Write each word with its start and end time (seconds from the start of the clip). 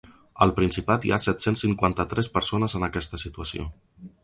Al 0.45 0.53
Principat 0.59 1.05
hi 1.07 1.13
ha 1.13 1.19
set-cents 1.25 1.63
cinquanta-tres 1.67 2.31
persones 2.39 2.77
en 2.81 2.89
aquesta 2.91 3.23
situació. 3.27 3.71